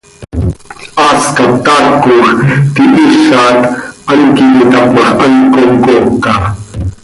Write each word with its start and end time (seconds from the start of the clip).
Haas 1.01 1.25
cap 1.39 1.51
taacoj, 1.67 2.31
tihiizat, 2.79 3.69
hant 4.15 4.33
quih 4.37 4.49
iti 4.55 4.65
tap 4.73 4.87
ma 4.95 5.05
x, 5.15 5.19
hant 5.21 5.41
comcooca. 5.53 6.35